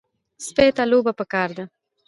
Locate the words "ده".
1.57-1.65